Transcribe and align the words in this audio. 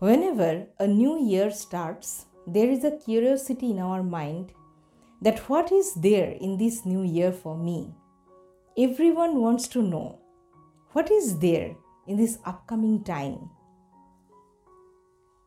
Whenever 0.00 0.64
a 0.78 0.86
new 0.86 1.20
year 1.28 1.50
starts, 1.50 2.26
there 2.46 2.70
is 2.70 2.84
a 2.84 2.96
curiosity 2.98 3.72
in 3.72 3.80
our 3.80 4.00
mind 4.00 4.52
that 5.20 5.40
what 5.50 5.72
is 5.72 5.92
there 5.94 6.36
in 6.40 6.56
this 6.56 6.86
new 6.86 7.02
year 7.02 7.32
for 7.32 7.58
me? 7.58 7.92
Everyone 8.78 9.40
wants 9.40 9.66
to 9.66 9.82
know 9.82 10.20
what 10.92 11.10
is 11.10 11.40
there 11.40 11.74
in 12.06 12.16
this 12.16 12.38
upcoming 12.46 13.02
time. 13.02 13.50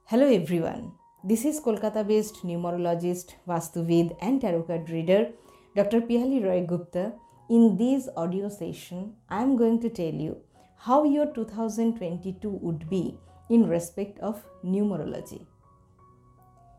Hello 0.08 0.28
everyone. 0.28 0.92
This 1.24 1.46
is 1.46 1.62
Kolkata 1.62 2.06
based 2.06 2.44
numerologist, 2.44 3.36
Vastuvid 3.48 4.18
and 4.20 4.42
tarot 4.42 4.64
card 4.64 4.90
reader 4.90 5.30
Dr. 5.78 6.02
Piyhalli 6.02 6.44
Roy 6.44 6.66
Gupta. 6.66 7.14
In 7.50 7.78
this 7.78 8.10
audio 8.18 8.50
session, 8.50 9.14
I 9.30 9.44
am 9.44 9.56
going 9.56 9.80
to 9.80 9.90
tell 9.90 10.14
you 10.28 10.40
how 10.76 11.06
your 11.06 11.34
2022 11.34 12.50
would 12.50 12.90
be 12.90 13.18
in 13.52 13.68
respect 13.68 14.18
of 14.20 14.44
numerology. 14.64 15.46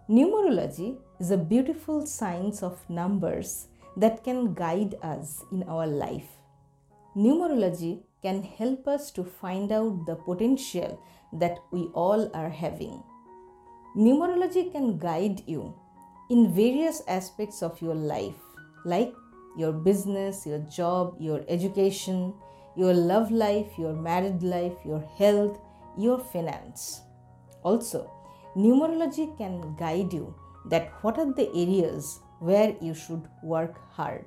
Numerology 0.09 0.97
is 1.21 1.31
a 1.31 1.37
beautiful 1.37 2.07
science 2.07 2.63
of 2.63 2.89
numbers 2.89 3.69
that 3.97 4.25
can 4.25 4.55
guide 4.55 4.95
us 5.03 5.45
in 5.53 5.63
our 5.65 5.87
life. 5.87 6.31
Numerology 7.15 8.01
can 8.23 8.43
help 8.43 8.89
us 8.89 9.11
to 9.11 9.23
find 9.23 9.71
out 9.71 10.07
the 10.07 10.17
potential 10.17 10.99
that 11.35 11.59
we 11.73 11.83
all 11.93 12.31
are 12.35 12.49
having. 12.49 13.03
Numerology 13.95 14.73
can 14.73 14.97
guide 14.97 15.43
you 15.47 15.75
in 16.31 16.55
various 16.55 17.03
aspects 17.07 17.63
of 17.63 17.83
your 17.83 17.95
life, 17.95 18.41
like 18.87 19.13
your 19.59 19.73
business, 19.73 20.47
your 20.47 20.61
job, 20.61 21.17
your 21.21 21.45
education, 21.49 22.33
your 22.77 22.95
love 22.95 23.31
life, 23.31 23.69
your 23.77 23.93
married 23.93 24.43
life, 24.43 24.73
your 24.87 25.05
health, 25.19 25.61
your 25.97 26.19
finance. 26.19 27.03
Also, 27.63 28.11
numerology 28.57 29.37
can 29.39 29.75
guide 29.77 30.13
you 30.13 30.35
that 30.67 30.93
what 31.03 31.19
are 31.19 31.33
the 31.33 31.49
areas 31.55 32.21
where 32.41 32.75
you 32.81 32.95
should 32.95 33.29
work 33.43 33.79
hard. 33.93 34.25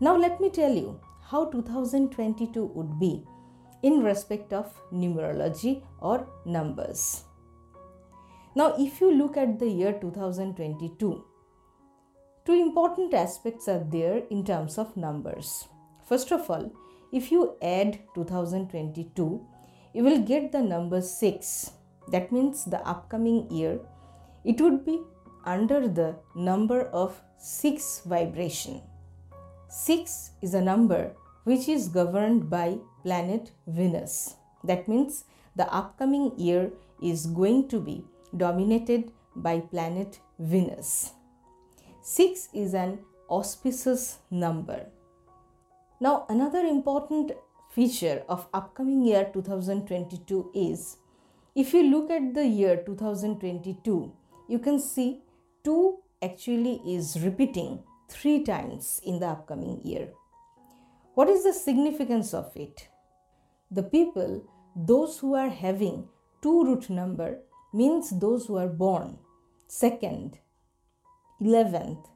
Now, 0.00 0.16
let 0.16 0.40
me 0.40 0.48
tell 0.48 0.72
you 0.72 1.00
how 1.22 1.46
2022 1.46 2.64
would 2.64 2.98
be 3.00 3.24
in 3.82 4.02
respect 4.02 4.52
of 4.52 4.72
numerology 4.92 5.82
or 6.00 6.26
numbers. 6.44 7.24
Now, 8.54 8.74
if 8.78 9.00
you 9.00 9.12
look 9.12 9.36
at 9.36 9.58
the 9.58 9.68
year 9.68 9.92
2022, 10.00 11.24
two 12.44 12.52
important 12.52 13.14
aspects 13.14 13.68
are 13.68 13.84
there 13.84 14.22
in 14.30 14.44
terms 14.44 14.78
of 14.78 14.96
numbers. 14.96 15.68
First 16.08 16.32
of 16.32 16.48
all, 16.50 16.72
if 17.12 17.30
you 17.30 17.56
add 17.62 18.00
2022, 18.14 19.46
you 19.98 20.04
will 20.04 20.20
get 20.20 20.52
the 20.52 20.60
number 20.62 21.00
6. 21.02 21.72
That 22.12 22.30
means 22.30 22.64
the 22.64 22.80
upcoming 22.88 23.38
year, 23.50 23.80
it 24.44 24.60
would 24.60 24.84
be 24.84 25.00
under 25.44 25.88
the 25.88 26.14
number 26.36 26.82
of 27.02 27.20
6 27.38 28.02
vibration. 28.06 28.80
6 29.68 30.30
is 30.40 30.54
a 30.54 30.60
number 30.60 31.16
which 31.42 31.68
is 31.68 31.88
governed 31.88 32.48
by 32.48 32.78
planet 33.02 33.50
Venus. 33.66 34.36
That 34.62 34.86
means 34.86 35.24
the 35.56 35.66
upcoming 35.80 36.30
year 36.38 36.70
is 37.02 37.26
going 37.26 37.66
to 37.70 37.80
be 37.80 38.04
dominated 38.36 39.10
by 39.34 39.58
planet 39.58 40.20
Venus. 40.38 41.10
6 42.02 42.50
is 42.54 42.72
an 42.72 43.00
auspicious 43.28 44.18
number. 44.30 44.80
Now, 46.00 46.24
another 46.28 46.60
important 46.60 47.32
feature 47.78 48.24
of 48.28 48.48
upcoming 48.52 49.02
year 49.06 49.30
2022 49.32 50.50
is 50.52 50.96
if 51.54 51.72
you 51.72 51.82
look 51.88 52.10
at 52.10 52.34
the 52.34 52.44
year 52.44 52.82
2022, 52.84 54.12
you 54.48 54.58
can 54.58 54.80
see 54.80 55.20
2 55.62 55.96
actually 56.20 56.80
is 56.84 57.20
repeating 57.22 57.78
3 58.08 58.42
times 58.42 59.00
in 59.04 59.20
the 59.20 59.26
upcoming 59.26 59.80
year. 59.84 60.08
What 61.14 61.28
is 61.28 61.44
the 61.44 61.52
significance 61.52 62.34
of 62.34 62.50
it? 62.56 62.88
The 63.70 63.84
people, 63.84 64.42
those 64.74 65.18
who 65.20 65.34
are 65.34 65.50
having 65.50 66.08
2 66.42 66.64
root 66.64 66.90
number, 66.90 67.38
means 67.72 68.10
those 68.10 68.46
who 68.46 68.56
are 68.56 68.72
born 68.82 69.18
2nd, 69.68 70.40
11th, 71.40 72.08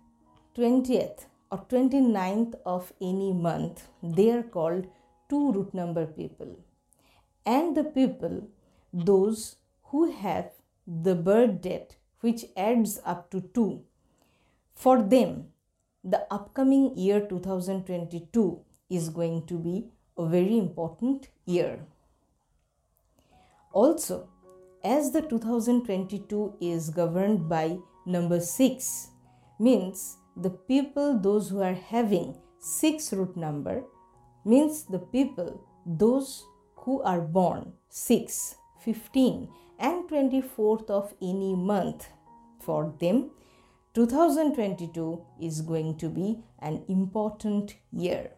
20th, 0.56 1.26
or 1.52 1.64
29th 1.70 2.56
of 2.66 2.92
any 3.00 3.32
month, 3.32 3.86
they 4.02 4.28
are 4.32 4.42
called 4.42 4.88
two 5.32 5.52
root 5.52 5.72
number 5.72 6.04
people. 6.06 6.50
And 7.46 7.76
the 7.76 7.84
people, 7.84 8.48
those 8.92 9.56
who 9.90 10.10
have 10.12 10.50
the 10.86 11.14
birth 11.14 11.60
date 11.62 11.96
which 12.20 12.44
adds 12.56 13.00
up 13.04 13.30
to 13.30 13.40
2, 13.40 13.82
for 14.74 15.02
them, 15.02 15.46
the 16.04 16.20
upcoming 16.30 16.96
year 16.96 17.20
2022 17.20 18.60
is 18.90 19.08
going 19.08 19.46
to 19.46 19.58
be 19.58 19.86
a 20.18 20.26
very 20.26 20.58
important 20.58 21.28
year. 21.46 21.80
Also, 23.72 24.28
as 24.84 25.12
the 25.12 25.22
2022 25.22 26.56
is 26.60 26.90
governed 26.90 27.48
by 27.48 27.78
number 28.04 28.40
6 28.40 29.08
means 29.58 30.16
the 30.36 30.50
people 30.50 31.18
those 31.18 31.48
who 31.48 31.62
are 31.62 31.78
having 31.94 32.34
6 32.58 33.12
root 33.12 33.36
number 33.36 33.82
means 34.44 34.84
the 34.84 34.98
people 34.98 35.64
those 35.84 36.44
who 36.76 37.02
are 37.02 37.20
born 37.20 37.72
6 37.88 38.56
15 38.84 39.48
and 39.78 40.08
24th 40.08 40.90
of 40.90 41.14
any 41.20 41.54
month. 41.54 42.08
For 42.60 42.94
them 43.00 43.30
2022 43.94 45.24
is 45.40 45.60
going 45.60 45.96
to 45.98 46.08
be 46.08 46.38
an 46.60 46.82
important 46.88 47.76
year. 47.92 48.30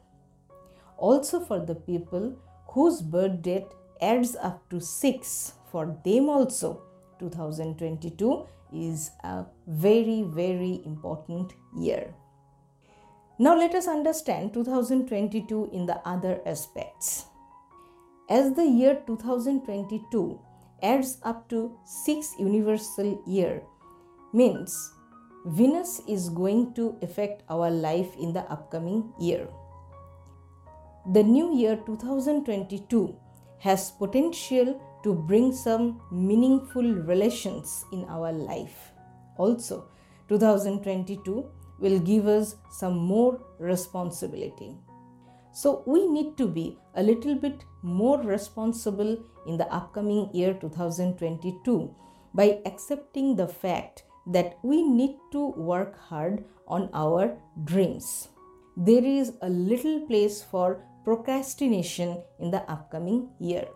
Also 0.96 1.40
for 1.40 1.60
the 1.60 1.74
people 1.74 2.36
whose 2.68 3.02
birth 3.02 3.42
date 3.42 3.66
adds 4.00 4.36
up 4.36 4.68
to 4.70 4.80
6 4.80 5.52
for 5.70 5.98
them 6.04 6.28
also 6.28 6.82
2022 7.18 8.46
is 8.72 9.10
a 9.22 9.44
very 9.66 10.22
very 10.22 10.82
important 10.84 11.52
year 11.76 12.12
now 13.38 13.56
let 13.56 13.74
us 13.74 13.88
understand 13.88 14.52
2022 14.54 15.70
in 15.72 15.86
the 15.86 15.96
other 16.08 16.40
aspects 16.46 17.26
as 18.30 18.52
the 18.54 18.64
year 18.64 19.02
2022 19.06 20.40
adds 20.82 21.18
up 21.22 21.48
to 21.48 21.76
6 21.84 22.34
universal 22.38 23.20
year 23.26 23.62
means 24.32 24.92
venus 25.46 26.00
is 26.08 26.28
going 26.28 26.72
to 26.74 26.96
affect 27.02 27.42
our 27.48 27.70
life 27.70 28.16
in 28.16 28.32
the 28.32 28.46
upcoming 28.52 29.12
year 29.18 29.48
the 31.12 31.22
new 31.22 31.54
year 31.54 31.76
2022 31.84 33.14
has 33.58 33.90
potential 33.92 34.80
to 35.02 35.12
bring 35.12 35.52
some 35.52 36.00
meaningful 36.10 36.82
relations 36.82 37.84
in 37.92 38.04
our 38.08 38.32
life. 38.32 38.92
Also, 39.36 39.88
2022 40.28 41.44
will 41.84 42.00
give 42.00 42.26
us 42.26 42.56
some 42.70 42.96
more 42.96 43.38
responsibility. 43.58 44.74
So, 45.52 45.82
we 45.86 46.08
need 46.08 46.36
to 46.38 46.48
be 46.48 46.78
a 46.96 47.02
little 47.02 47.36
bit 47.36 47.64
more 47.82 48.20
responsible 48.22 49.16
in 49.46 49.56
the 49.56 49.72
upcoming 49.72 50.30
year 50.32 50.54
2022 50.54 51.94
by 52.34 52.58
accepting 52.66 53.36
the 53.36 53.46
fact 53.46 54.02
that 54.26 54.58
we 54.62 54.82
need 54.82 55.16
to 55.32 55.50
work 55.72 55.98
hard 56.08 56.44
on 56.66 56.88
our 56.94 57.36
dreams. 57.64 58.28
There 58.76 59.04
is 59.04 59.34
a 59.42 59.48
little 59.48 60.00
place 60.08 60.42
for 60.42 60.82
procrastination 61.04 62.22
in 62.40 62.50
the 62.50 62.62
upcoming 62.62 63.28
year. 63.38 63.68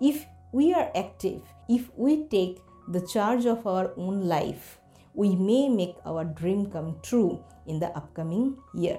If 0.00 0.24
we 0.52 0.72
are 0.74 0.92
active, 0.94 1.42
if 1.68 1.90
we 1.96 2.28
take 2.28 2.60
the 2.88 3.04
charge 3.06 3.46
of 3.46 3.66
our 3.66 3.92
own 3.96 4.28
life, 4.28 4.78
we 5.14 5.34
may 5.36 5.68
make 5.68 5.96
our 6.04 6.24
dream 6.24 6.66
come 6.66 6.96
true 7.02 7.42
in 7.66 7.78
the 7.78 7.90
upcoming 7.96 8.56
year. 8.74 8.98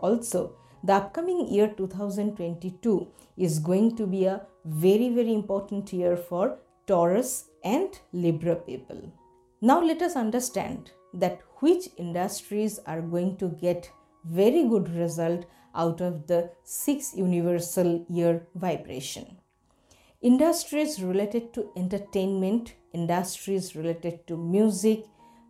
Also, 0.00 0.56
the 0.84 0.92
upcoming 0.92 1.48
year 1.48 1.68
2022 1.76 3.06
is 3.36 3.58
going 3.58 3.96
to 3.96 4.06
be 4.06 4.24
a 4.26 4.42
very, 4.64 5.08
very 5.08 5.32
important 5.32 5.92
year 5.92 6.16
for 6.16 6.58
Taurus 6.86 7.46
and 7.64 7.98
Libra 8.12 8.56
people. 8.56 9.12
Now, 9.60 9.80
let 9.82 10.02
us 10.02 10.16
understand 10.16 10.90
that 11.14 11.40
which 11.60 11.88
industries 11.96 12.78
are 12.86 13.00
going 13.00 13.36
to 13.38 13.48
get 13.48 13.90
very 14.24 14.68
good 14.68 14.88
result 14.90 15.46
out 15.74 16.00
of 16.00 16.26
the 16.26 16.50
six 16.64 17.14
universal 17.16 18.04
year 18.08 18.46
vibration 18.54 19.38
industries 20.20 21.02
related 21.02 21.52
to 21.54 21.70
entertainment, 21.76 22.74
industries 22.92 23.76
related 23.76 24.26
to 24.26 24.36
music, 24.36 25.04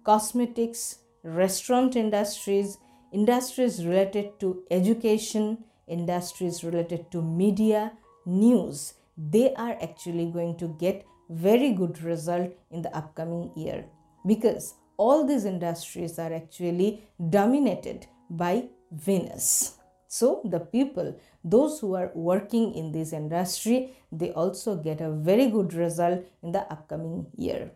cosmetics, 0.07 0.99
restaurant 1.25 1.97
industries, 1.97 2.79
industries 3.13 3.85
related 3.85 4.39
to 4.41 4.63
education, 4.71 5.59
industries 5.89 6.63
related 6.63 7.11
to 7.11 7.21
media, 7.23 7.93
news, 8.25 8.95
they 9.17 9.53
are 9.55 9.77
actually 9.83 10.27
going 10.31 10.57
to 10.59 10.69
get 10.79 11.05
very 11.29 11.73
good 11.73 12.01
result 12.03 12.51
in 12.71 12.83
the 12.83 12.97
upcoming 12.97 13.51
year 13.57 13.85
because 14.27 14.75
all 14.97 15.27
these 15.27 15.45
industries 15.45 16.19
are 16.19 16.33
actually 16.33 17.03
dominated 17.31 18.07
by 18.31 18.69
Venus. 18.93 19.79
So 20.09 20.41
the 20.45 20.61
people, 20.61 21.19
those 21.45 21.81
who 21.81 21.95
are 21.95 22.13
working 22.15 22.75
in 22.75 22.93
this 22.93 23.13
industry, 23.13 23.97
they 24.13 24.31
also 24.33 24.77
get 24.77 25.01
a 25.01 25.11
very 25.11 25.49
good 25.51 25.75
result 25.75 26.25
in 26.43 26.53
the 26.53 26.63
upcoming 26.73 27.27
year. 27.37 27.73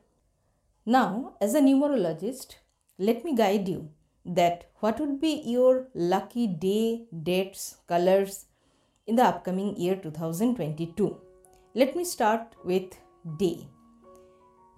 Now, 0.94 1.34
as 1.40 1.54
a 1.54 1.60
numerologist, 1.60 2.56
let 2.98 3.24
me 3.24 3.36
guide 3.36 3.68
you 3.68 3.90
that 4.24 4.64
what 4.80 4.98
would 4.98 5.20
be 5.20 5.34
your 5.46 5.86
lucky 5.94 6.48
day, 6.48 7.06
dates, 7.22 7.76
colors 7.86 8.46
in 9.06 9.14
the 9.14 9.22
upcoming 9.22 9.76
year 9.76 9.94
2022. 9.94 11.16
Let 11.76 11.94
me 11.94 12.04
start 12.04 12.56
with 12.64 12.98
day. 13.38 13.68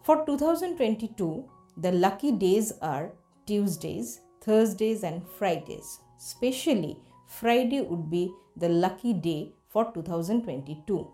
For 0.02 0.26
2022, 0.26 1.48
the 1.78 1.92
lucky 1.92 2.32
days 2.32 2.74
are 2.82 3.12
Tuesdays, 3.46 4.20
Thursdays, 4.42 5.04
and 5.04 5.26
Fridays. 5.38 6.00
Especially 6.18 6.98
Friday 7.26 7.80
would 7.80 8.10
be 8.10 8.30
the 8.54 8.68
lucky 8.68 9.14
day 9.14 9.54
for 9.70 9.90
2022. 9.94 11.10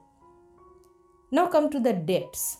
Now 1.30 1.46
come 1.46 1.70
to 1.70 1.78
the 1.78 1.92
dates. 1.92 2.56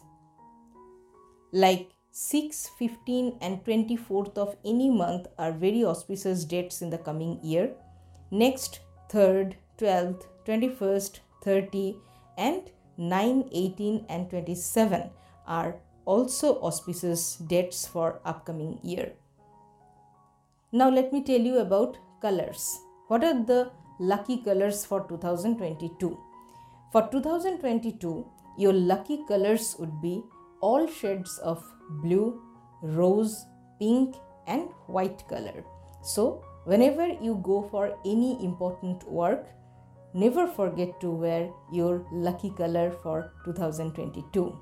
Like 1.50 1.97
6, 2.20 2.70
15, 2.80 3.38
and 3.40 3.64
24th 3.64 4.36
of 4.36 4.56
any 4.64 4.90
month 4.90 5.28
are 5.38 5.52
very 5.52 5.84
auspicious 5.84 6.44
dates 6.44 6.82
in 6.82 6.90
the 6.90 6.98
coming 6.98 7.38
year. 7.44 7.70
Next, 8.32 8.80
3rd, 9.08 9.54
12th, 9.78 10.24
21st, 10.44 11.20
30, 11.44 11.96
and 12.36 12.72
9, 12.96 13.48
18, 13.52 14.06
and 14.08 14.28
27 14.28 15.10
are 15.46 15.76
also 16.06 16.60
auspicious 16.60 17.36
dates 17.36 17.86
for 17.86 18.20
upcoming 18.24 18.80
year. 18.82 19.12
Now 20.72 20.90
let 20.90 21.12
me 21.12 21.22
tell 21.22 21.40
you 21.40 21.58
about 21.58 21.98
colors. 22.20 22.80
What 23.06 23.22
are 23.22 23.44
the 23.44 23.70
lucky 24.00 24.38
colors 24.38 24.84
for 24.84 25.06
2022? 25.08 26.18
For 26.90 27.08
2022, 27.12 28.26
your 28.58 28.72
lucky 28.72 29.20
colors 29.28 29.76
would 29.78 30.02
be 30.02 30.24
all 30.60 30.86
shades 30.86 31.38
of 31.38 31.64
blue, 32.02 32.40
rose, 32.82 33.46
pink, 33.78 34.16
and 34.46 34.68
white 34.86 35.26
color. 35.28 35.64
So, 36.02 36.44
whenever 36.64 37.06
you 37.06 37.40
go 37.42 37.68
for 37.70 37.96
any 38.04 38.42
important 38.44 39.08
work, 39.08 39.46
never 40.14 40.46
forget 40.46 41.00
to 41.00 41.10
wear 41.10 41.50
your 41.72 42.06
lucky 42.12 42.50
color 42.50 42.90
for 43.02 43.32
2022. 43.44 44.56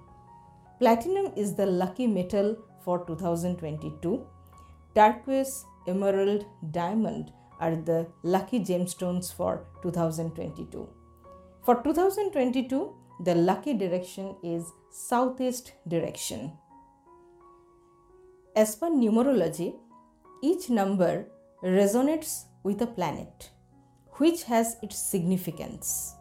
Platinum 0.78 1.32
is 1.36 1.54
the 1.54 1.66
lucky 1.66 2.06
metal 2.06 2.56
for 2.84 3.04
2022. 3.06 4.26
Turquoise, 4.94 5.64
emerald, 5.86 6.44
diamond 6.70 7.32
are 7.60 7.76
the 7.76 8.06
lucky 8.22 8.60
gemstones 8.60 9.32
for 9.32 9.66
2022. 9.82 10.88
For 11.64 11.82
2022, 11.82 12.94
the 13.24 13.34
lucky 13.34 13.74
direction 13.74 14.36
is 14.42 14.72
southeast 14.96 15.72
direction. 15.86 16.52
As 18.56 18.74
per 18.74 18.88
numerology, 18.88 19.74
each 20.42 20.70
number 20.70 21.26
resonates 21.62 22.44
with 22.62 22.80
a 22.80 22.86
planet 22.86 23.50
which 24.12 24.44
has 24.44 24.76
its 24.82 24.98
significance. 24.98 26.14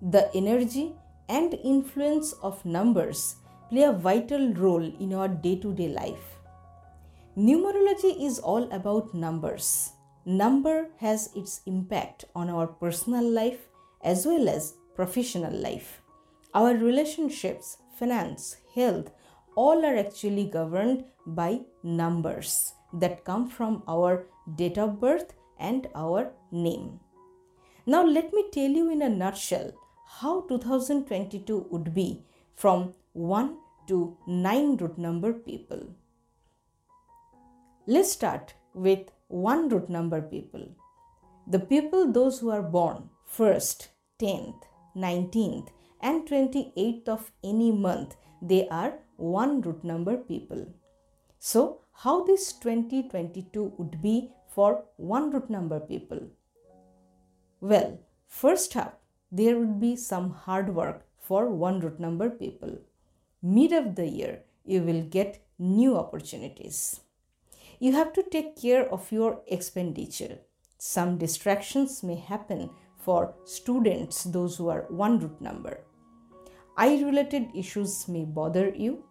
The 0.00 0.30
energy 0.36 0.94
and 1.28 1.54
influence 1.64 2.32
of 2.44 2.64
numbers 2.64 3.36
play 3.70 3.82
a 3.82 3.92
vital 3.92 4.54
role 4.54 4.84
in 5.00 5.12
our 5.14 5.26
day 5.26 5.56
to 5.56 5.74
day 5.74 5.88
life. 5.88 6.38
Numerology 7.36 8.24
is 8.24 8.38
all 8.38 8.70
about 8.70 9.14
numbers. 9.14 9.90
Number 10.24 10.90
has 10.98 11.30
its 11.34 11.60
impact 11.66 12.26
on 12.36 12.48
our 12.50 12.68
personal 12.68 13.28
life 13.28 13.66
as 14.04 14.24
well 14.24 14.48
as 14.48 14.74
professional 14.94 15.52
life. 15.52 16.02
Our 16.54 16.74
relationships, 16.74 17.78
finance, 18.02 18.56
health, 18.74 19.10
all 19.54 19.84
are 19.88 19.96
actually 19.96 20.46
governed 20.58 21.04
by 21.24 21.60
numbers 21.84 22.72
that 22.92 23.24
come 23.24 23.48
from 23.48 23.82
our 23.86 24.26
date 24.56 24.78
of 24.84 25.00
birth 25.00 25.34
and 25.58 25.86
our 25.94 26.32
name. 26.50 26.98
Now, 27.86 28.04
let 28.04 28.32
me 28.32 28.44
tell 28.52 28.70
you 28.78 28.90
in 28.90 29.02
a 29.02 29.08
nutshell 29.08 29.72
how 30.20 30.42
2022 30.48 31.66
would 31.70 31.94
be 31.94 32.24
from 32.56 32.94
1 33.12 33.56
to 33.88 34.16
9 34.26 34.76
root 34.78 34.98
number 34.98 35.32
people. 35.32 35.82
Let's 37.86 38.12
start 38.12 38.54
with 38.74 39.10
1 39.28 39.68
root 39.68 39.88
number 39.88 40.20
people. 40.22 40.66
The 41.46 41.60
people, 41.60 42.10
those 42.12 42.40
who 42.40 42.50
are 42.50 42.62
born 42.62 43.10
1st, 43.36 43.88
10th, 44.20 44.62
19th, 44.96 45.68
and 46.02 46.28
28th 46.28 47.08
of 47.08 47.32
any 47.42 47.70
month, 47.70 48.16
they 48.40 48.68
are 48.68 48.94
1 49.16 49.60
root 49.62 49.84
number 49.84 50.16
people. 50.16 50.66
So, 51.38 51.80
how 51.92 52.24
this 52.24 52.52
2022 52.52 53.74
would 53.78 54.02
be 54.02 54.30
for 54.48 54.84
1 54.96 55.30
root 55.30 55.48
number 55.48 55.80
people? 55.80 56.28
Well, 57.60 58.00
first 58.26 58.76
up, 58.76 59.00
there 59.30 59.58
would 59.58 59.80
be 59.80 59.94
some 59.96 60.30
hard 60.30 60.74
work 60.74 61.06
for 61.18 61.48
one 61.48 61.80
root 61.80 61.98
number 61.98 62.28
people. 62.28 62.78
Mid 63.40 63.72
of 63.72 63.94
the 63.94 64.06
year, 64.06 64.40
you 64.64 64.82
will 64.82 65.02
get 65.02 65.42
new 65.58 65.96
opportunities. 65.96 67.00
You 67.78 67.92
have 67.92 68.12
to 68.14 68.22
take 68.22 68.60
care 68.60 68.86
of 68.92 69.10
your 69.10 69.40
expenditure. 69.46 70.38
Some 70.76 71.18
distractions 71.18 72.02
may 72.02 72.16
happen 72.16 72.70
for 72.98 73.34
students, 73.44 74.24
those 74.24 74.56
who 74.56 74.68
are 74.68 74.86
one 74.88 75.18
root 75.18 75.40
number. 75.40 75.80
Eye 76.76 77.02
related 77.04 77.48
issues 77.54 78.08
may 78.08 78.24
bother 78.24 78.70
you. 78.70 79.04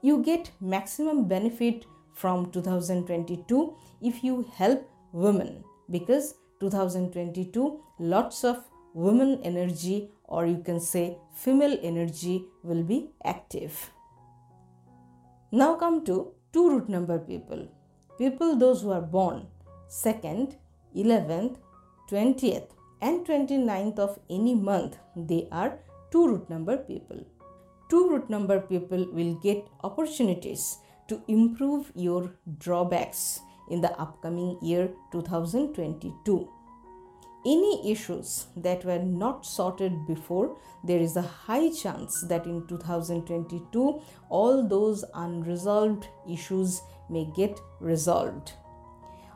You 0.00 0.22
get 0.22 0.50
maximum 0.60 1.26
benefit 1.28 1.84
from 2.12 2.50
2022 2.52 3.76
if 4.00 4.22
you 4.22 4.46
help 4.54 4.88
women 5.12 5.64
because 5.90 6.34
2022 6.60 7.80
lots 7.98 8.44
of 8.44 8.64
women 8.94 9.40
energy 9.42 10.10
or 10.24 10.46
you 10.46 10.58
can 10.58 10.80
say 10.80 11.16
female 11.34 11.78
energy 11.82 12.44
will 12.62 12.82
be 12.82 13.10
active 13.24 13.90
now 15.50 15.74
come 15.74 16.04
to 16.04 16.32
two 16.52 16.68
root 16.70 16.88
number 16.88 17.18
people 17.18 17.66
people 18.18 18.56
those 18.56 18.82
who 18.82 18.92
are 18.98 19.06
born 19.16 19.46
2nd 19.88 20.56
11th 20.96 21.56
20th 22.10 22.68
and 23.00 23.26
29th 23.26 23.98
of 23.98 24.18
any 24.30 24.54
month 24.54 24.98
they 25.16 25.48
are 25.50 25.78
two 26.12 26.26
root 26.28 26.48
number 26.50 26.76
people 26.76 27.24
two 27.92 28.08
root 28.08 28.30
number 28.30 28.58
people 28.58 29.06
will 29.12 29.34
get 29.46 29.66
opportunities 29.84 30.78
to 31.08 31.22
improve 31.28 31.92
your 31.94 32.34
drawbacks 32.58 33.40
in 33.68 33.82
the 33.82 33.92
upcoming 34.00 34.56
year 34.62 34.90
2022. 35.12 36.48
Any 37.44 37.90
issues 37.92 38.46
that 38.56 38.84
were 38.84 39.00
not 39.00 39.44
sorted 39.44 40.06
before, 40.06 40.56
there 40.84 41.00
is 41.00 41.16
a 41.16 41.22
high 41.22 41.70
chance 41.70 42.24
that 42.28 42.46
in 42.46 42.66
2022 42.66 44.00
all 44.30 44.66
those 44.66 45.04
unresolved 45.14 46.06
issues 46.30 46.80
may 47.10 47.24
get 47.36 47.60
resolved. 47.80 48.52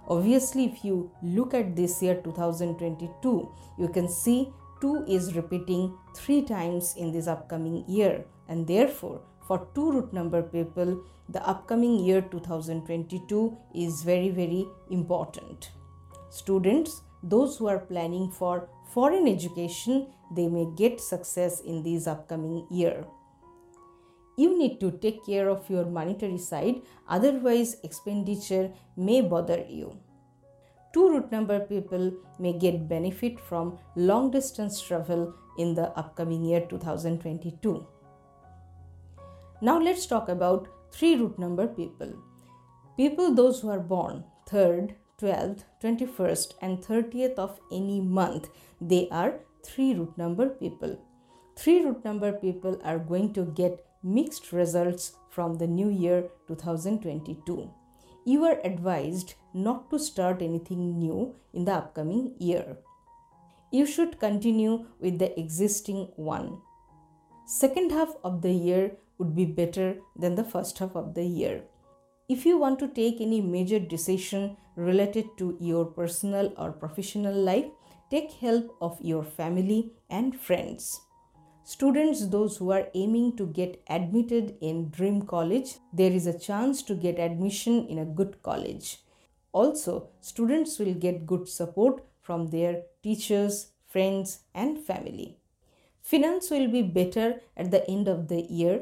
Obviously, 0.08 0.64
if 0.64 0.84
you 0.84 1.10
look 1.20 1.52
at 1.52 1.74
this 1.74 2.00
year 2.00 2.20
2022, 2.22 3.52
you 3.76 3.88
can 3.88 4.08
see 4.08 4.52
2 4.80 5.04
is 5.08 5.34
repeating 5.34 5.96
3 6.14 6.42
times 6.42 6.94
in 6.96 7.12
this 7.12 7.26
upcoming 7.26 7.84
year, 7.88 8.24
and 8.48 8.66
therefore, 8.66 9.22
for 9.46 9.68
two 9.74 9.90
root 9.92 10.12
number 10.12 10.42
people, 10.42 11.02
the 11.28 11.46
upcoming 11.48 11.98
year 12.04 12.20
2022 12.20 13.56
is 13.74 14.02
very, 14.02 14.30
very 14.30 14.66
important. 14.90 15.70
Students, 16.30 17.02
those 17.22 17.56
who 17.56 17.66
are 17.66 17.78
planning 17.78 18.30
for 18.30 18.68
foreign 18.92 19.26
education, 19.26 20.08
they 20.34 20.48
may 20.48 20.66
get 20.76 21.00
success 21.00 21.60
in 21.60 21.82
this 21.82 22.06
upcoming 22.06 22.66
year. 22.70 23.04
You 24.36 24.58
need 24.58 24.80
to 24.80 24.90
take 24.90 25.24
care 25.24 25.48
of 25.48 25.68
your 25.70 25.86
monetary 25.86 26.38
side, 26.38 26.82
otherwise, 27.08 27.76
expenditure 27.82 28.72
may 28.96 29.22
bother 29.22 29.64
you. 29.68 29.98
Two 30.96 31.10
root 31.10 31.30
number 31.30 31.60
people 31.60 32.10
may 32.38 32.54
get 32.54 32.88
benefit 32.88 33.38
from 33.38 33.78
long 33.96 34.30
distance 34.30 34.80
travel 34.80 35.34
in 35.58 35.74
the 35.74 35.88
upcoming 36.02 36.42
year 36.42 36.62
2022. 36.70 37.86
Now 39.60 39.78
let's 39.78 40.06
talk 40.06 40.30
about 40.30 40.68
three 40.90 41.16
root 41.16 41.38
number 41.38 41.66
people. 41.66 42.14
People 42.96 43.34
those 43.34 43.60
who 43.60 43.68
are 43.68 43.78
born 43.78 44.24
3rd, 44.48 44.94
12th, 45.20 45.64
21st 45.82 46.54
and 46.62 46.78
30th 46.78 47.34
of 47.34 47.60
any 47.70 48.00
month, 48.00 48.48
they 48.80 49.06
are 49.10 49.40
three 49.62 49.92
root 49.92 50.16
number 50.16 50.48
people. 50.48 50.98
Three 51.58 51.82
root 51.84 52.06
number 52.06 52.32
people 52.32 52.80
are 52.82 52.98
going 52.98 53.34
to 53.34 53.44
get 53.44 53.84
mixed 54.02 54.50
results 54.50 55.12
from 55.28 55.58
the 55.58 55.66
new 55.66 55.90
year 55.90 56.30
2022. 56.48 57.70
You 58.24 58.44
are 58.44 58.58
advised 58.64 59.34
not 59.56 59.90
to 59.90 59.98
start 59.98 60.42
anything 60.42 60.98
new 60.98 61.34
in 61.52 61.64
the 61.64 61.72
upcoming 61.72 62.34
year. 62.38 62.76
You 63.72 63.86
should 63.86 64.20
continue 64.20 64.86
with 65.00 65.18
the 65.18 65.38
existing 65.40 66.08
one. 66.16 66.58
Second 67.46 67.90
half 67.90 68.14
of 68.22 68.42
the 68.42 68.52
year 68.52 68.92
would 69.18 69.34
be 69.34 69.44
better 69.44 69.96
than 70.14 70.34
the 70.34 70.44
first 70.44 70.78
half 70.78 70.94
of 70.94 71.14
the 71.14 71.24
year. 71.24 71.62
If 72.28 72.44
you 72.44 72.58
want 72.58 72.78
to 72.80 72.88
take 72.88 73.20
any 73.20 73.40
major 73.40 73.78
decision 73.78 74.56
related 74.76 75.26
to 75.38 75.56
your 75.60 75.84
personal 75.84 76.52
or 76.58 76.72
professional 76.72 77.34
life, 77.34 77.66
take 78.10 78.32
help 78.32 78.76
of 78.80 78.98
your 79.00 79.24
family 79.24 79.92
and 80.10 80.38
friends. 80.38 81.00
Students, 81.64 82.28
those 82.28 82.56
who 82.56 82.70
are 82.70 82.88
aiming 82.94 83.36
to 83.38 83.46
get 83.46 83.82
admitted 83.88 84.56
in 84.60 84.90
Dream 84.90 85.22
College, 85.22 85.78
there 85.92 86.12
is 86.12 86.26
a 86.26 86.38
chance 86.38 86.82
to 86.84 86.94
get 86.94 87.18
admission 87.18 87.86
in 87.88 87.98
a 87.98 88.04
good 88.04 88.40
college. 88.42 88.98
Also, 89.60 89.92
students 90.20 90.78
will 90.78 90.94
get 91.04 91.26
good 91.30 91.48
support 91.48 92.02
from 92.20 92.48
their 92.54 92.74
teachers, 93.02 93.54
friends, 93.92 94.40
and 94.54 94.78
family. 94.88 95.28
Finance 96.02 96.50
will 96.50 96.68
be 96.68 96.82
better 96.82 97.40
at 97.56 97.70
the 97.70 97.82
end 97.90 98.06
of 98.14 98.28
the 98.28 98.42
year. 98.58 98.76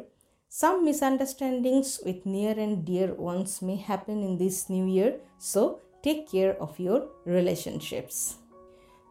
Some 0.48 0.84
misunderstandings 0.84 2.00
with 2.06 2.26
near 2.26 2.54
and 2.64 2.84
dear 2.84 3.14
ones 3.14 3.62
may 3.68 3.76
happen 3.76 4.22
in 4.28 4.36
this 4.38 4.68
new 4.68 4.86
year, 4.86 5.12
so 5.38 5.62
take 6.02 6.30
care 6.32 6.56
of 6.66 6.80
your 6.86 6.98
relationships. 7.24 8.18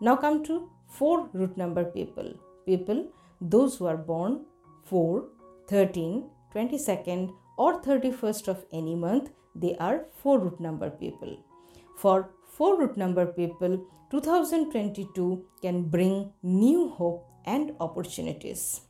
Now 0.01 0.17
come 0.17 0.43
to 0.49 0.69
4 0.99 1.29
root 1.31 1.55
number 1.63 1.85
people. 1.85 2.33
People, 2.65 3.07
those 3.55 3.77
who 3.77 3.85
are 3.85 4.01
born 4.11 4.41
4, 4.83 5.23
13, 5.69 6.25
22nd, 6.53 7.33
or 7.57 7.81
31st 7.81 8.47
of 8.49 8.65
any 8.73 8.95
month, 9.07 9.31
they 9.55 9.75
are 9.77 10.05
4 10.21 10.39
root 10.39 10.59
number 10.59 10.89
people. 10.89 11.33
For 12.03 12.29
4 12.57 12.79
root 12.79 12.97
number 12.97 13.25
people, 13.25 13.75
2022 14.11 15.45
can 15.61 15.83
bring 15.83 16.33
new 16.43 16.89
hope 16.89 17.29
and 17.45 17.71
opportunities. 17.79 18.81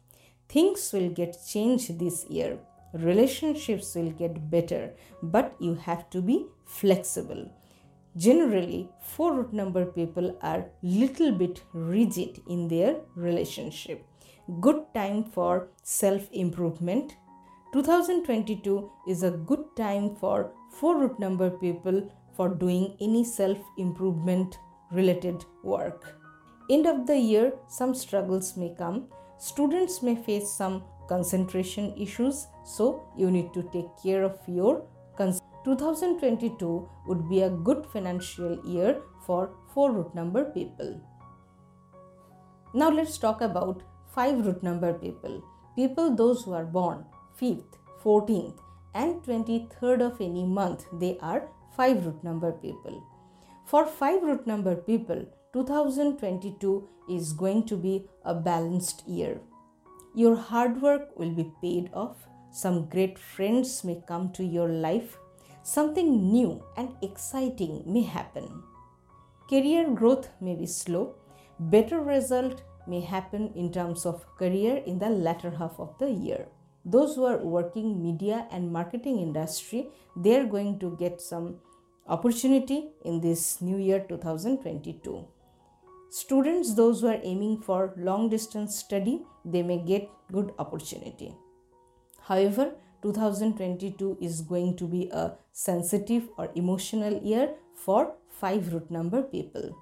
Things 0.49 0.91
will 0.91 1.09
get 1.09 1.37
changed 1.47 1.99
this 1.99 2.25
year. 2.27 2.57
Relationships 2.93 3.93
will 3.95 4.09
get 4.11 4.49
better, 4.49 4.95
but 5.21 5.55
you 5.59 5.75
have 5.75 6.09
to 6.09 6.21
be 6.21 6.47
flexible 6.65 7.51
generally 8.15 8.87
four 9.01 9.33
root 9.33 9.51
number 9.51 9.85
people 9.85 10.37
are 10.41 10.65
little 10.83 11.31
bit 11.31 11.61
rigid 11.73 12.39
in 12.47 12.67
their 12.67 12.95
relationship 13.15 14.05
good 14.61 14.81
time 14.93 15.23
for 15.23 15.67
self 15.81 16.27
improvement 16.31 17.15
2022 17.73 18.91
is 19.07 19.23
a 19.23 19.31
good 19.31 19.63
time 19.75 20.15
for 20.15 20.51
four 20.69 20.95
root 20.99 21.17
number 21.17 21.49
people 21.49 22.07
for 22.35 22.49
doing 22.49 22.95
any 23.01 23.23
self 23.23 23.57
improvement 23.77 24.57
related 24.91 25.45
work 25.63 26.15
end 26.69 26.85
of 26.85 27.05
the 27.07 27.17
year 27.17 27.51
some 27.67 27.93
struggles 27.93 28.55
may 28.57 28.73
come 28.77 29.05
students 29.37 30.01
may 30.01 30.15
face 30.15 30.49
some 30.49 30.83
concentration 31.07 31.93
issues 31.97 32.47
so 32.63 33.03
you 33.17 33.29
need 33.29 33.53
to 33.53 33.63
take 33.73 33.89
care 34.03 34.23
of 34.23 34.37
your 34.47 34.83
2022 35.65 36.89
would 37.07 37.29
be 37.29 37.41
a 37.41 37.49
good 37.49 37.85
financial 37.85 38.59
year 38.65 39.01
for 39.25 39.51
4 39.73 39.91
root 39.93 40.13
number 40.13 40.43
people. 40.45 40.99
Now 42.73 42.89
let's 42.89 43.17
talk 43.17 43.41
about 43.41 43.83
5 44.13 44.45
root 44.45 44.61
number 44.61 44.93
people. 44.93 45.41
People 45.75 46.15
those 46.15 46.43
who 46.43 46.53
are 46.53 46.65
born 46.65 47.05
5th, 47.39 47.79
14th 48.03 48.59
and 48.93 49.23
23rd 49.23 50.01
of 50.01 50.19
any 50.19 50.45
month, 50.45 50.85
they 50.91 51.17
are 51.19 51.47
5 51.77 52.05
root 52.05 52.23
number 52.23 52.51
people. 52.51 53.03
For 53.65 53.85
5 53.85 54.23
root 54.23 54.47
number 54.47 54.75
people, 54.75 55.25
2022 55.53 56.87
is 57.09 57.33
going 57.33 57.65
to 57.67 57.77
be 57.77 58.05
a 58.25 58.33
balanced 58.33 59.07
year. 59.07 59.41
Your 60.15 60.35
hard 60.35 60.81
work 60.81 61.17
will 61.17 61.31
be 61.31 61.51
paid 61.61 61.89
off. 61.93 62.27
Some 62.51 62.87
great 62.89 63.17
friends 63.17 63.83
may 63.83 64.03
come 64.07 64.31
to 64.33 64.43
your 64.43 64.69
life 64.69 65.17
something 65.63 66.29
new 66.29 66.61
and 66.75 66.89
exciting 67.01 67.83
may 67.85 68.01
happen. 68.01 68.63
Career 69.49 69.89
growth 69.91 70.29
may 70.41 70.55
be 70.55 70.65
slow. 70.65 71.15
Better 71.57 72.01
result 72.01 72.63
may 72.85 72.99
happen 72.99 73.53
in 73.55 73.71
terms 73.71 74.05
of 74.05 74.25
career 74.37 74.83
in 74.85 74.99
the 74.99 75.09
latter 75.09 75.51
half 75.51 75.79
of 75.79 75.97
the 75.99 76.09
year. 76.09 76.47
Those 76.85 77.15
who 77.15 77.25
are 77.25 77.37
working 77.37 78.01
media 78.01 78.47
and 78.51 78.71
marketing 78.71 79.19
industry, 79.19 79.87
they 80.15 80.35
are 80.39 80.45
going 80.45 80.79
to 80.79 80.95
get 80.97 81.21
some 81.21 81.55
opportunity 82.07 82.89
in 83.05 83.21
this 83.21 83.61
new 83.61 83.77
year 83.77 84.05
2022. 84.07 85.25
Students, 86.09 86.75
those 86.75 87.01
who 87.01 87.07
are 87.07 87.19
aiming 87.23 87.61
for 87.61 87.93
long 87.97 88.29
distance 88.29 88.75
study, 88.75 89.21
they 89.45 89.63
may 89.63 89.77
get 89.79 90.09
good 90.31 90.53
opportunity. 90.59 91.33
However, 92.21 92.73
2022 93.01 94.17
is 94.21 94.41
going 94.41 94.75
to 94.77 94.85
be 94.85 95.09
a 95.11 95.33
sensitive 95.51 96.29
or 96.37 96.49
emotional 96.55 97.21
year 97.21 97.55
for 97.75 98.15
5 98.29 98.73
root 98.73 98.91
number 98.91 99.23
people. 99.23 99.75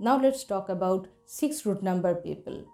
Now 0.00 0.20
let's 0.20 0.44
talk 0.44 0.68
about 0.68 1.08
6 1.26 1.66
root 1.66 1.82
number 1.82 2.14
people. 2.14 2.64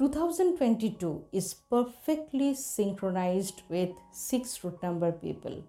2022 0.00 1.26
is 1.30 1.52
perfectly 1.52 2.54
synchronized 2.54 3.60
with 3.68 3.90
6 4.12 4.64
root 4.64 4.82
number 4.82 5.12
people. 5.12 5.62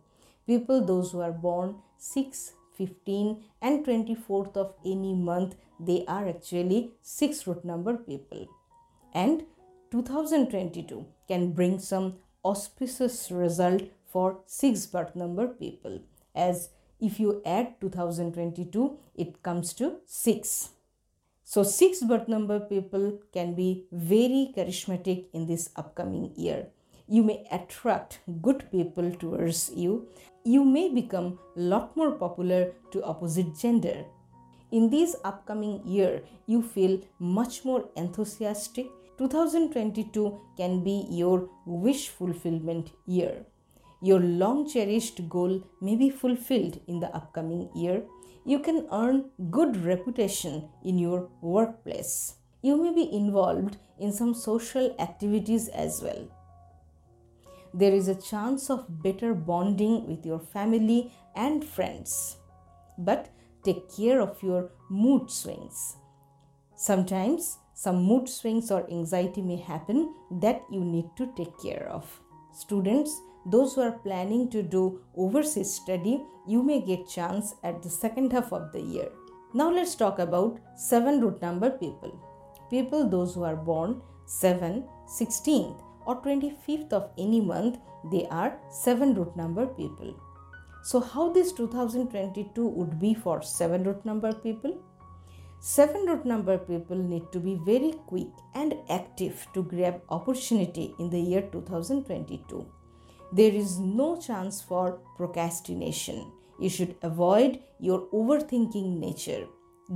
People 0.48 0.86
those 0.86 1.12
who 1.12 1.20
are 1.20 1.34
born 1.34 1.76
6, 1.98 2.54
15 2.78 3.44
and 3.62 3.86
24th 3.86 4.56
of 4.56 4.74
any 4.86 5.14
month 5.14 5.56
they 5.82 6.06
are 6.08 6.30
actually 6.30 6.94
6 7.02 7.46
root 7.46 7.66
number 7.66 7.98
people. 7.98 8.48
And 9.14 9.44
2022 9.92 11.06
can 11.28 11.52
bring 11.52 11.78
some 11.80 12.14
auspicious 12.46 13.32
result 13.32 13.84
for 14.14 14.40
6 14.46 14.86
birth 14.86 15.14
number 15.14 15.50
people 15.50 16.04
as 16.34 16.70
if 17.02 17.20
you 17.20 17.42
add 17.46 17.74
2022 17.82 18.98
it 19.14 19.44
comes 19.44 19.74
to 19.74 19.98
6 20.06 20.70
so 21.54 21.64
6 21.64 22.04
birth 22.12 22.28
number 22.34 22.60
people 22.74 23.06
can 23.38 23.56
be 23.62 23.70
very 24.14 24.44
charismatic 24.58 25.26
in 25.40 25.46
this 25.52 25.66
upcoming 25.84 26.26
year 26.46 26.60
you 27.16 27.24
may 27.30 27.38
attract 27.58 28.20
good 28.48 28.64
people 28.76 29.12
towards 29.24 29.62
you 29.84 29.94
you 30.56 30.64
may 30.78 30.88
become 31.02 31.28
lot 31.74 31.96
more 32.02 32.12
popular 32.24 32.62
to 32.94 33.04
opposite 33.14 33.52
gender 33.66 33.98
in 34.80 34.90
this 34.96 35.16
upcoming 35.34 35.76
year 35.98 36.14
you 36.48 36.62
feel 36.76 37.00
much 37.40 37.64
more 37.70 37.84
enthusiastic 38.04 38.88
2022 39.22 40.40
can 40.58 40.84
be 40.84 41.06
your 41.10 41.48
wish 41.66 42.10
fulfillment 42.10 42.92
year. 43.06 43.46
Your 44.02 44.20
long 44.20 44.68
cherished 44.68 45.30
goal 45.30 45.62
may 45.80 45.96
be 45.96 46.10
fulfilled 46.10 46.80
in 46.88 47.00
the 47.00 47.16
upcoming 47.16 47.70
year. 47.76 48.02
You 48.44 48.60
can 48.60 48.88
earn 48.92 49.30
good 49.52 49.78
reputation 49.86 50.70
in 50.84 50.98
your 50.98 51.30
workplace. 51.42 52.36
You 52.62 52.82
may 52.82 52.94
be 52.94 53.14
involved 53.16 53.78
in 54.00 54.12
some 54.12 54.34
social 54.34 54.96
activities 55.00 55.68
as 55.68 56.02
well. 56.02 56.28
There 57.74 57.94
is 57.94 58.08
a 58.08 58.16
chance 58.16 58.70
of 58.70 59.02
better 59.04 59.34
bonding 59.34 60.08
with 60.08 60.26
your 60.26 60.40
family 60.40 61.12
and 61.36 61.64
friends. 61.64 62.38
But 62.98 63.30
take 63.64 63.96
care 63.96 64.20
of 64.20 64.42
your 64.44 64.72
mood 64.90 65.30
swings. 65.30 65.96
Sometimes 66.76 67.58
some 67.74 68.04
mood 68.04 68.28
swings 68.28 68.72
or 68.72 68.90
anxiety 68.92 69.42
may 69.42 69.58
happen 69.58 70.14
that 70.32 70.62
you 70.72 70.84
need 70.84 71.06
to 71.18 71.32
take 71.38 71.58
care 71.62 71.88
of. 71.90 72.20
Students, 72.54 73.22
those 73.46 73.74
who 73.74 73.82
are 73.82 74.00
planning 74.04 74.50
to 74.50 74.62
do 74.62 75.02
overseas 75.16 75.74
study, 75.74 76.24
you 76.48 76.64
may 76.64 76.82
get 76.82 77.08
chance 77.08 77.56
at 77.64 77.82
the 77.82 77.90
second 77.90 78.32
half 78.32 78.52
of 78.52 78.72
the 78.72 78.82
year. 78.82 79.10
Now 79.54 79.70
let's 79.70 79.96
talk 79.96 80.20
about 80.20 80.60
7 80.76 81.22
root 81.22 81.42
number 81.42 81.70
people. 81.70 82.20
People 82.70 83.10
those 83.10 83.34
who 83.36 83.44
are 83.44 83.56
born 83.56 84.02
7, 84.26 84.88
16th 85.08 85.82
or 86.06 86.22
25th 86.22 86.94
of 86.94 87.10
any 87.18 87.42
month, 87.42 87.80
they 88.12 88.28
are 88.28 88.58
7 88.70 89.14
root 89.14 89.36
number 89.36 89.66
people. 89.66 90.16
So 90.84 91.00
how 91.00 91.32
this 91.32 91.52
2022 91.52 92.68
would 92.68 93.00
be 93.00 93.14
for 93.14 93.42
7 93.42 93.84
root 93.84 94.06
number 94.06 94.34
people? 94.34 94.82
Seven 95.64 96.08
root 96.08 96.26
number 96.26 96.58
people 96.58 96.98
need 96.98 97.32
to 97.32 97.40
be 97.40 97.54
very 97.64 97.94
quick 98.08 98.30
and 98.56 98.74
active 98.90 99.46
to 99.54 99.62
grab 99.62 100.02
opportunity 100.10 100.96
in 100.98 101.12
the 101.12 101.20
year 101.20 101.44
2022. 101.52 102.66
There 103.32 103.52
is 103.52 103.80
no 103.80 104.18
chance 104.18 104.62
for 104.62 105.00
procrastination. 105.18 106.32
You 106.60 106.70
should 106.70 106.96
avoid 107.02 107.60
your 107.80 108.08
overthinking 108.14 109.00
nature. 109.00 109.46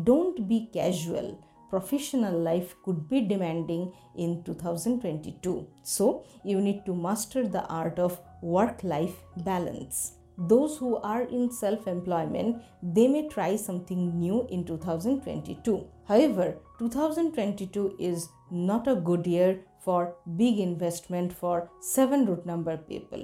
Don't 0.03 0.47
be 0.47 0.69
casual. 0.73 1.37
professional 1.69 2.35
life 2.39 2.75
could 2.83 2.99
be 3.09 3.21
demanding 3.21 3.91
in 4.15 4.43
2022. 4.43 5.67
So, 5.83 6.25
you 6.43 6.61
need 6.61 6.85
to 6.85 6.95
master 6.95 7.47
the 7.47 7.65
art 7.65 7.99
of 7.99 8.19
work 8.41 8.83
life 8.83 9.15
balance. 9.37 10.13
Those 10.37 10.77
who 10.77 10.97
are 10.97 11.23
in 11.23 11.49
self 11.51 11.87
employment, 11.87 12.61
they 12.83 13.07
may 13.07 13.27
try 13.27 13.55
something 13.55 14.19
new 14.19 14.47
in 14.49 14.65
2022. 14.65 15.85
However, 16.07 16.57
2022 16.79 17.95
is 17.99 18.29
not 18.51 18.87
a 18.87 18.95
good 18.95 19.25
year 19.25 19.61
for 19.85 20.15
big 20.35 20.59
investment 20.59 21.31
for 21.41 21.69
7 21.79 22.25
root 22.25 22.45
number 22.45 22.75
people. 22.77 23.23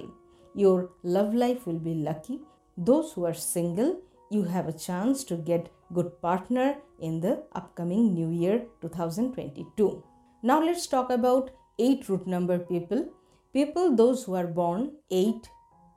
Your 0.54 0.90
love 1.02 1.34
life 1.34 1.66
will 1.66 1.82
be 1.90 1.94
lucky. 1.94 2.40
Those 2.76 3.12
who 3.12 3.24
are 3.24 3.34
single, 3.34 4.00
you 4.30 4.44
have 4.44 4.68
a 4.68 4.78
chance 4.86 5.24
to 5.24 5.36
get 5.36 5.70
good 5.92 6.10
partner 6.22 6.76
in 7.00 7.20
the 7.20 7.42
upcoming 7.54 8.14
new 8.14 8.30
year 8.30 8.62
2022. 8.80 10.02
Now 10.42 10.62
let's 10.62 10.86
talk 10.86 11.10
about 11.10 11.50
8 11.78 12.08
root 12.08 12.26
number 12.26 12.58
people. 12.58 13.06
People 13.52 13.94
those 13.96 14.24
who 14.24 14.34
are 14.34 14.46
born 14.46 14.92
8, 15.10 15.48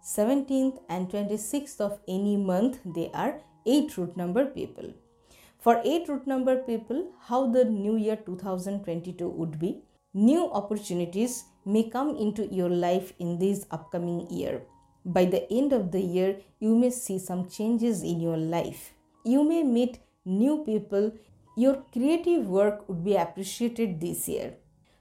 17th 0.03 0.79
and 0.89 1.10
26th 1.10 1.79
of 1.79 2.00
any 2.07 2.38
month 2.38 2.79
they 2.98 3.10
are 3.13 3.41
8 3.65 3.98
root 3.98 4.17
number 4.17 4.45
people. 4.45 4.93
For 5.60 5.81
8 5.84 6.10
root 6.10 6.27
number 6.27 6.57
people, 6.57 7.12
how 7.27 7.50
the 7.50 7.65
new 7.65 7.95
year 7.95 8.17
2022 8.17 9.27
would 9.27 9.57
be? 9.57 9.81
New 10.17 10.50
opportunities 10.53 11.43
may 11.65 11.89
come 11.89 12.15
into 12.15 12.48
your 12.48 12.69
life 12.69 13.12
in 13.19 13.38
this 13.38 13.65
upcoming 13.69 14.25
year. 14.29 14.62
By 15.03 15.25
the 15.25 15.51
end 15.51 15.74
of 15.74 15.91
the 15.91 16.00
year, 16.00 16.38
you 16.57 16.74
may 16.74 16.91
see 16.91 17.19
some 17.19 17.50
changes 17.50 18.01
in 18.01 18.22
your 18.22 18.38
life. 18.38 18.93
You 19.25 19.43
may 19.43 19.62
meet 19.62 20.00
new 20.24 20.63
people. 20.63 21.12
Your 21.57 21.84
creative 21.91 22.48
work 22.48 22.88
would 22.88 23.03
be 23.03 23.17
appreciated 23.17 24.00
this 24.00 24.29
year. 24.29 24.53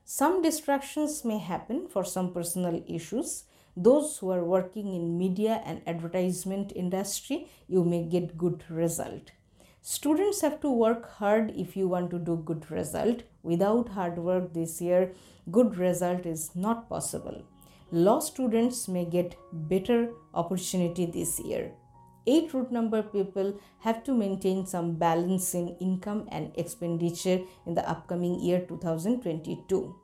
Some 0.04 0.42
distractions 0.42 1.25
may 1.25 1.38
happen 1.38 1.87
for 1.87 2.02
some 2.02 2.33
personal 2.33 2.83
issues. 2.88 3.44
Those 3.76 4.18
who 4.18 4.30
are 4.30 4.42
working 4.42 4.92
in 4.94 5.16
media 5.16 5.62
and 5.64 5.80
advertisement 5.87 6.73
industry, 6.75 7.47
you 7.68 7.85
may 7.85 8.02
get 8.02 8.37
good 8.37 8.64
result. 8.68 9.30
Students 9.87 10.41
have 10.41 10.62
to 10.62 10.71
work 10.71 11.11
hard 11.17 11.53
if 11.55 11.76
you 11.76 11.87
want 11.87 12.11
to 12.11 12.19
do 12.19 12.37
good 12.37 12.71
result. 12.71 13.23
Without 13.43 13.91
hard 13.91 14.17
work 14.17 14.55
this 14.55 14.81
year, 14.81 15.12
good 15.50 15.76
result 15.76 16.25
is 16.25 16.57
not 16.57 16.88
possible. 16.88 17.43
Law 17.93 18.21
students 18.21 18.88
may 18.88 19.05
get 19.05 19.37
better 19.53 20.09
opportunity 20.33 21.05
this 21.05 21.38
year. 21.38 21.71
8 22.26 22.55
root 22.55 22.73
number 22.73 23.03
people 23.03 23.61
have 23.81 24.03
to 24.05 24.14
maintain 24.14 24.64
some 24.64 24.95
balance 24.95 25.53
in 25.55 25.76
income 25.88 26.26
and 26.33 26.50
expenditure 26.57 27.41
in 27.67 27.75
the 27.75 27.87
upcoming 27.87 28.41
year 28.41 28.64
2022. 28.67 29.95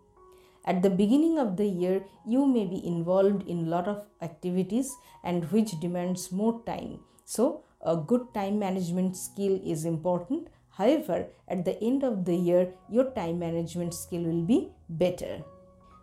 At 0.67 0.83
the 0.83 0.91
beginning 0.91 1.39
of 1.39 1.57
the 1.57 1.65
year, 1.65 2.05
you 2.27 2.45
may 2.45 2.67
be 2.67 2.87
involved 2.87 3.49
in 3.49 3.71
lot 3.71 3.89
of 3.89 4.05
activities 4.21 4.95
and 5.25 5.51
which 5.51 5.81
demands 5.81 6.31
more 6.31 6.63
time. 6.67 6.99
So, 7.25 7.65
a 7.83 7.97
good 7.97 8.33
time 8.35 8.59
management 8.59 9.17
skill 9.17 9.61
is 9.65 9.85
important. 9.85 10.49
However, 10.71 11.29
at 11.49 11.65
the 11.65 11.83
end 11.83 12.03
of 12.03 12.25
the 12.25 12.37
year, 12.37 12.73
your 12.91 13.11
time 13.13 13.39
management 13.39 13.95
skill 13.95 14.23
will 14.23 14.43
be 14.43 14.71
better. 14.89 15.43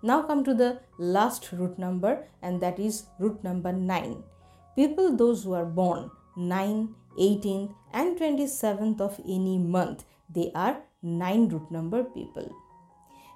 Now 0.01 0.21
come 0.23 0.43
to 0.43 0.53
the 0.53 0.79
last 0.97 1.51
root 1.51 1.77
number 1.79 2.25
and 2.41 2.61
that 2.61 2.79
is 2.79 3.05
root 3.19 3.43
number 3.43 3.71
9. 3.71 4.23
People 4.75 5.15
those 5.15 5.43
who 5.43 5.53
are 5.53 5.65
born 5.65 6.11
9, 6.35 6.93
18th 7.19 7.73
and 7.93 8.17
27th 8.17 9.01
of 9.01 9.19
any 9.25 9.57
month, 9.57 10.05
they 10.29 10.51
are 10.53 10.77
9 11.01 11.49
root 11.49 11.71
number 11.71 12.03
people. 12.03 12.55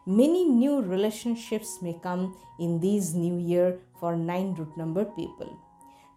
Many 0.06 0.46
new 0.46 0.82
relationships 0.82 1.80
may 1.82 2.00
come 2.02 2.36
in 2.60 2.80
this 2.80 3.14
new 3.14 3.38
year 3.38 3.80
for 4.00 4.16
9 4.16 4.56
root 4.56 4.78
number 4.78 5.06
people 5.06 5.60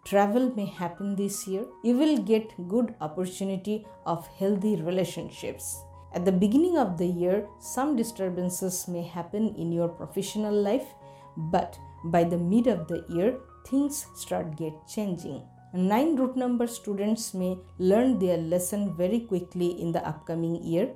travel 0.05 0.53
may 0.57 0.67
happen 0.67 1.17
this 1.17 1.47
year 1.47 1.65
you 1.83 1.97
will 1.97 2.19
get 2.19 2.69
good 2.69 2.95
opportunity 3.01 3.87
of 4.05 4.27
healthy 4.39 4.77
relationships. 4.77 5.83
At 6.15 6.25
the 6.25 6.33
beginning 6.33 6.77
of 6.79 6.99
the 6.99 7.07
year 7.07 7.47
some 7.61 7.97
disturbances 7.97 8.87
may 8.87 9.03
happen 9.03 9.55
in 9.57 9.73
your 9.73 9.89
professional 9.89 10.55
life 10.55 10.87
but 11.37 11.79
by 12.05 12.23
the 12.25 12.39
mid 12.39 12.67
of 12.67 12.87
the 12.87 13.05
year 13.09 13.39
things 13.67 14.07
start 14.15 14.57
get 14.57 14.75
changing. 14.87 15.43
Nine 15.73 16.15
root 16.17 16.37
number 16.37 16.67
students 16.67 17.35
may 17.35 17.59
learn 17.79 18.19
their 18.19 18.37
lesson 18.37 18.95
very 18.95 19.21
quickly 19.21 19.81
in 19.81 19.91
the 19.91 20.07
upcoming 20.07 20.63
year. 20.63 20.91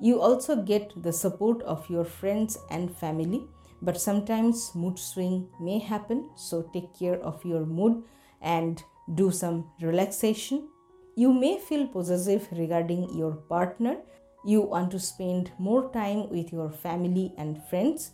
You 0.00 0.20
also 0.20 0.56
get 0.56 0.92
the 1.02 1.12
support 1.12 1.62
of 1.62 1.88
your 1.88 2.04
friends 2.04 2.58
and 2.70 2.94
family 2.94 3.44
but 3.82 4.00
sometimes 4.00 4.74
mood 4.74 4.98
swing 4.98 5.48
may 5.58 5.78
happen 5.78 6.28
so 6.36 6.62
take 6.72 6.92
care 6.98 7.18
of 7.20 7.44
your 7.44 7.64
mood 7.64 8.02
and 8.40 8.82
do 9.14 9.30
some 9.30 9.70
relaxation. 9.80 10.68
You 11.16 11.32
may 11.32 11.58
feel 11.58 11.86
possessive 11.86 12.48
regarding 12.52 13.16
your 13.16 13.32
partner. 13.32 13.96
You 14.44 14.62
want 14.62 14.90
to 14.92 14.98
spend 14.98 15.50
more 15.58 15.90
time 15.92 16.28
with 16.30 16.52
your 16.52 16.70
family 16.70 17.34
and 17.36 17.62
friends. 17.68 18.12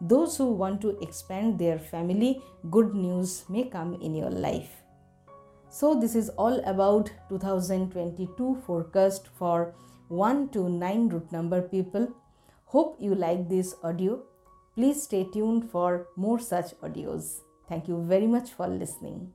Those 0.00 0.36
who 0.36 0.52
want 0.52 0.80
to 0.82 0.96
expand 1.00 1.58
their 1.58 1.78
family, 1.78 2.40
good 2.70 2.94
news 2.94 3.44
may 3.48 3.64
come 3.64 3.94
in 4.00 4.14
your 4.14 4.30
life. 4.30 4.70
So, 5.70 5.98
this 5.98 6.14
is 6.14 6.28
all 6.30 6.60
about 6.60 7.10
2022 7.28 8.62
forecast 8.66 9.28
for 9.36 9.74
1 10.08 10.48
to 10.50 10.68
9 10.68 11.08
root 11.08 11.32
number 11.32 11.60
people. 11.60 12.08
Hope 12.66 12.96
you 13.00 13.14
like 13.14 13.48
this 13.48 13.74
audio. 13.82 14.22
Please 14.74 15.02
stay 15.02 15.24
tuned 15.24 15.70
for 15.70 16.06
more 16.16 16.38
such 16.38 16.74
audios. 16.82 17.40
Thank 17.68 17.88
you 17.88 18.02
very 18.06 18.26
much 18.26 18.50
for 18.50 18.68
listening. 18.68 19.32